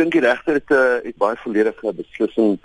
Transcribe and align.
dink 0.00 0.16
die 0.16 0.24
regter 0.24 0.60
het 0.60 0.70
'n 0.70 0.74
uh, 0.74 0.98
het 1.04 1.16
baie 1.16 1.36
volledige 1.44 1.92
beslissing 1.94 2.58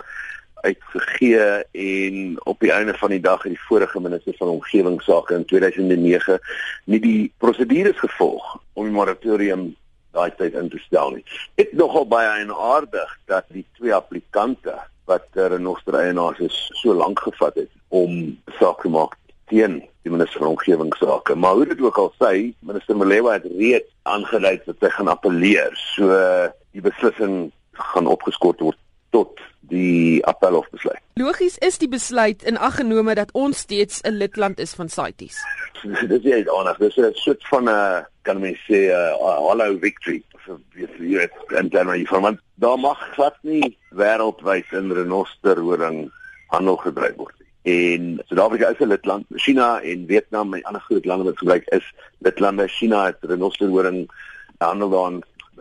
uitgegee 0.66 1.64
en 1.72 2.46
op 2.46 2.60
die 2.60 2.72
einde 2.72 2.94
van 2.94 3.10
die 3.10 3.20
dag 3.20 3.42
het 3.42 3.52
die 3.52 3.66
vorige 3.68 4.00
minister 4.00 4.34
van 4.38 4.48
omgewingsake 4.48 5.34
in 5.34 5.44
2009 5.44 6.38
nie 6.84 7.00
die 7.00 7.32
prosedures 7.38 7.98
gevolg 7.98 8.56
om 8.72 8.84
die 8.84 8.92
moratorium 8.92 9.74
daai 10.16 10.30
tyd 10.36 10.54
in 10.54 10.68
te 10.72 10.78
stel 10.78 11.10
nie. 11.10 11.24
Dit 11.60 11.72
nogal 11.72 12.08
baie 12.08 12.28
eienaardig 12.40 13.18
dat 13.24 13.44
die 13.48 13.66
twee 13.78 13.94
applikante 13.94 14.74
wat 15.04 15.28
ter 15.36 15.52
renoster 15.52 15.94
eienaars 15.94 16.38
is 16.38 16.70
so 16.80 16.94
lank 16.94 17.20
gevat 17.20 17.54
het 17.54 17.70
om 17.88 18.38
saak 18.58 18.80
te 18.82 18.88
maak 18.88 19.14
teen 19.46 19.84
die 20.02 20.10
minister 20.10 20.40
van 20.40 20.54
omgewingsake. 20.54 21.34
Maar 21.34 21.52
hoe 21.52 21.66
dit 21.66 21.80
ook 21.80 21.98
al 21.98 22.12
sê, 22.18 22.32
minister 22.58 22.96
Malewa 22.96 23.36
het 23.36 23.46
reeds 23.58 23.90
aangedui 24.02 24.60
dat 24.64 24.80
hy 24.80 24.90
gaan 24.94 25.10
appeleer. 25.10 25.74
So 25.94 26.10
die 26.76 26.84
beslissing 26.84 27.50
gaan 27.92 28.08
opgeskort 28.10 28.60
word 28.64 28.78
tot 29.14 29.40
die 29.70 30.22
appelhof 30.28 30.68
besluit. 30.70 31.00
Logies 31.18 31.56
is 31.64 31.78
die 31.82 31.88
besluit 31.90 32.44
in 32.46 32.58
ag 32.60 32.76
genome 32.80 33.16
dat 33.18 33.32
ons 33.34 33.64
steeds 33.64 34.02
'n 34.04 34.18
lidland 34.20 34.60
is 34.60 34.74
van 34.74 34.88
CITES. 34.88 35.40
Dit 35.82 36.10
is 36.10 36.22
net 36.22 36.48
aanig. 36.48 36.78
Dis 36.78 36.96
'n 36.96 37.12
soort 37.14 37.48
van 37.48 37.68
'n 37.68 38.06
kan 38.22 38.40
mens 38.40 38.58
sê 38.68 38.92
'n 38.92 39.16
hollow 39.48 39.80
victory 39.80 40.22
vir 40.44 40.58
vir 40.76 41.08
dit 41.20 41.32
en 41.58 41.68
dan 41.68 41.86
maar 41.86 41.98
van 42.04 42.38
daar 42.54 42.78
mag 42.78 42.98
glad 43.14 43.36
nie 43.42 43.78
wêreldwyd 43.90 44.72
in 44.72 44.92
renosterhoring 44.92 46.10
handel 46.46 46.76
gedryf 46.76 47.16
word 47.16 47.36
en 47.66 48.22
Suid-Afrika 48.26 48.68
is 48.68 48.78
'n 48.78 48.88
lidland. 48.88 49.24
China 49.34 49.80
en 49.80 50.06
Vietnam 50.06 50.54
en 50.54 50.62
ander 50.62 50.80
groot 50.80 51.04
lande 51.04 51.24
wat 51.24 51.38
gebruik 51.38 51.68
is 51.68 51.94
lidlande. 52.18 52.68
China 52.68 53.04
het 53.04 53.16
renosterhoring 53.20 54.10
handel 54.58 54.88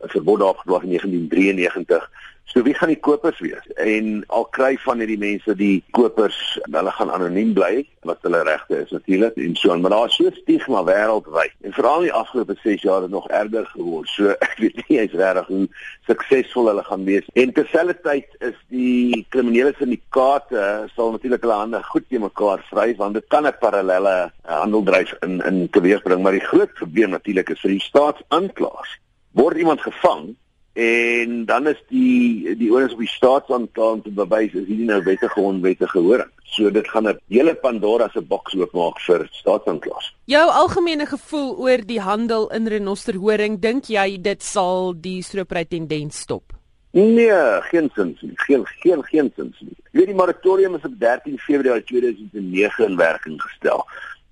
dan 0.06 0.14
verbod 0.14 0.42
afgeplaas 0.42 0.84
in 0.84 0.90
1993. 0.90 2.10
So 2.46 2.62
wie 2.62 2.74
gaan 2.74 2.92
die 2.94 3.00
kopers 3.00 3.40
wees? 3.42 3.66
En 3.82 4.24
al 4.28 4.46
kry 4.54 4.76
van 4.84 5.00
hierdie 5.02 5.18
mense 5.18 5.56
die 5.58 5.84
kopers, 5.98 6.38
hulle 6.70 6.92
gaan 6.94 7.10
anoniem 7.12 7.56
bly 7.58 7.82
wat 8.06 8.22
hulle 8.22 8.44
regte 8.46 8.78
is 8.84 8.92
natuurlik 8.94 9.40
en 9.42 9.56
so 9.58 9.72
aan, 9.74 9.82
maar 9.82 9.96
daar 9.96 10.12
is 10.12 10.18
so 10.20 10.30
stigma 10.36 10.84
wêreldwyd. 10.86 11.56
En 11.66 11.74
veral 11.74 12.06
die 12.06 12.14
afgelope 12.14 12.54
6 12.62 12.86
jaar 12.86 13.02
het 13.02 13.12
nog 13.12 13.26
erger 13.34 13.66
geword. 13.72 14.12
So 14.14 14.36
ek 14.46 14.54
weet 14.62 14.78
nie 14.84 15.00
eens 15.00 15.16
regtig 15.18 15.50
hoe 15.50 15.64
suksesvol 16.06 16.70
hulle 16.70 16.84
gaan 16.86 17.08
wees. 17.10 17.26
En 17.34 17.54
terselfdertyd 17.58 18.38
is 18.52 18.60
die 18.70 19.26
kriminele 19.34 19.74
syndikaate 19.80 20.68
sal 20.94 21.16
natuurlik 21.16 21.48
hulle 21.48 21.58
hande 21.64 21.82
goed 21.90 22.06
te 22.10 22.22
mekaar 22.22 22.62
vry 22.70 22.92
want 23.02 23.18
dit 23.18 23.26
kan 23.34 23.50
'n 23.50 23.58
parallelle 23.60 24.30
handeldryf 24.46 25.18
in 25.26 25.42
in 25.50 25.66
teweegbring, 25.74 26.22
maar 26.22 26.38
die 26.38 26.46
groot 26.46 26.78
probleem 26.78 27.18
natuurlik 27.18 27.50
is 27.50 27.66
vir 27.66 27.74
die 27.74 27.88
staatsaanklaers. 27.90 29.00
Word 29.36 29.58
iemand 29.60 29.82
gevang 29.84 30.36
en 30.76 31.46
dan 31.46 31.68
is 31.68 31.80
die 31.88 32.56
die 32.60 32.72
oorens 32.72 32.94
op 32.96 33.00
die 33.04 33.12
staatsaanklaer 33.12 33.98
om 33.98 34.02
te 34.04 34.12
bewys 34.12 34.54
is 34.54 34.66
hierdie 34.68 34.88
nou 34.88 35.02
wettige 35.04 35.40
onwettige 35.40 36.00
horing. 36.00 36.32
So 36.56 36.72
dit 36.72 36.88
gaan 36.88 37.08
'n 37.08 37.20
hele 37.28 37.56
Pandora 37.56 38.10
se 38.14 38.22
boks 38.22 38.56
oopmaak 38.56 39.00
vir 39.00 39.28
staatsaanklaers. 39.32 40.14
Jou 40.26 40.48
algemene 40.52 41.06
gevoel 41.06 41.58
oor 41.58 41.86
die 41.86 42.00
handel 42.00 42.48
in 42.52 42.68
renosterhoring, 42.68 43.60
dink 43.60 43.86
jy 43.86 44.22
dit 44.22 44.44
sal 44.44 44.94
die 45.00 45.22
stropery 45.22 45.66
tendens 45.66 46.20
stop? 46.20 46.54
Nee, 46.92 47.62
geen 47.72 47.90
sin 47.96 48.18
nie. 48.22 48.32
Geen 48.36 48.66
geen 48.66 49.04
geen 49.04 49.32
sin 49.36 49.54
nie. 49.60 49.76
Weet 49.92 50.06
die 50.06 50.16
moratorium 50.16 50.76
is 50.76 50.84
op 50.84 51.00
13 51.00 51.38
Februarie 51.40 51.84
2009 51.84 52.86
in 52.86 52.96
werking 52.96 53.42
gestel. 53.42 53.86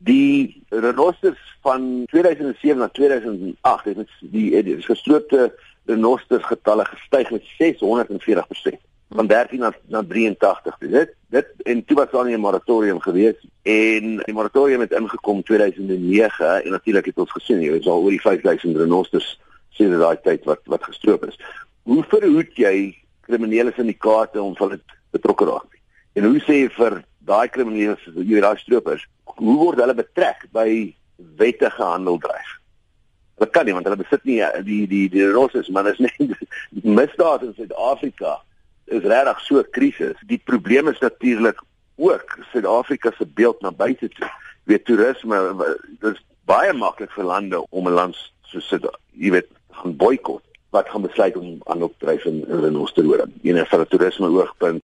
Die 0.04 0.64
renosters 0.70 1.40
van 1.62 2.04
2007 2.12 2.80
na 2.80 2.90
2008 2.92 3.86
het 3.86 4.10
die, 4.20 4.64
die 4.64 4.82
gestroopte 4.82 5.54
renosters 5.86 6.44
getalle 6.44 6.86
gestyg 6.86 7.32
met 7.32 7.44
640% 7.60 8.82
van 9.14 9.28
13 9.28 9.60
na 9.60 9.74
na 9.88 10.04
83. 10.08 10.78
Dit 10.78 11.14
dit 11.30 11.48
en 11.64 11.86
toe 11.86 11.96
was 11.96 12.12
daar 12.12 12.30
'n 12.30 12.40
moratorium 12.40 13.00
gewees 13.00 13.36
en 13.62 14.18
die 14.18 14.34
moratorium 14.34 14.80
het 14.80 14.92
ingekom 14.92 15.44
2009 15.44 16.64
en 16.64 16.72
natuurlik 16.72 17.06
het 17.06 17.18
ons 17.18 17.32
gesien 17.32 17.58
hier 17.58 17.76
is 17.76 17.88
al 17.88 18.02
oor 18.02 18.10
die 18.10 18.22
5000 18.22 18.78
renosters 18.78 19.40
sien 19.70 20.00
daai 20.00 20.18
tyd 20.22 20.44
wat 20.44 20.60
wat 20.66 20.84
gestroop 20.84 21.26
is. 21.26 21.40
Hoe 21.84 22.04
verhoed 22.04 22.56
jy 22.56 22.96
kriminele 23.22 23.72
syndikaate 23.76 24.42
om 24.42 24.56
dit 24.70 24.82
betrokke 25.12 25.46
raak? 25.46 25.80
En 26.14 26.24
hoe 26.24 26.40
sê 26.40 26.54
jy 26.54 26.70
vir 26.70 27.04
daai 27.20 27.48
kriminele 27.50 27.98
jy 28.16 28.40
daai 28.40 28.58
stroopers, 28.58 29.08
hoe 29.36 29.58
word 29.58 29.80
hulle 29.80 29.96
betrek 29.98 30.48
by 30.52 30.96
wettige 31.38 31.84
handeldryf? 31.84 32.60
Hulle 33.38 33.50
kan 33.50 33.66
nie 33.66 33.74
want 33.74 33.88
hulle 33.90 34.02
besit 34.02 34.24
nie 34.30 34.40
eh, 34.42 34.64
die 34.66 34.88
die 34.88 35.10
die 35.10 35.30
rosses, 35.32 35.70
maar 35.70 35.84
dit 35.90 36.00
is 36.00 36.06
net 36.08 36.46
misdaad 37.00 37.44
in 37.44 37.54
Suid-Afrika 37.58 38.40
is 38.86 39.04
regtig 39.04 39.40
so 39.46 39.60
'n 39.60 39.70
krisis. 39.72 40.18
Die 40.28 40.42
probleem 40.44 40.88
is 40.88 41.00
natuurlik 41.00 41.62
ook 41.96 42.38
Suid-Afrika 42.52 43.12
se 43.18 43.26
beeld 43.26 43.62
na 43.62 43.72
buite 43.72 44.10
toe. 44.10 44.30
Weet 44.64 44.86
toerisme 44.86 45.38
dis 46.00 46.24
baie 46.46 46.74
maklik 46.74 47.12
vir 47.12 47.24
lande 47.24 47.66
om 47.70 47.88
'n 47.88 47.94
land 47.94 48.16
so 48.42 48.60
sit, 48.60 48.86
jy 49.12 49.32
weet, 49.32 49.48
gaan 49.72 49.96
boikot 49.96 50.44
wat 50.74 50.90
gaan 50.90 51.02
besluit 51.02 51.38
om 51.38 51.62
aan 51.64 51.84
op 51.84 51.94
dryf 52.00 52.26
in 52.26 52.42
in 52.48 52.78
Oosterhoorn. 52.78 53.34
Een 53.44 53.66
van 53.66 53.80
die 53.80 53.88
toerisme 53.88 54.28
oogpunt 54.28 54.82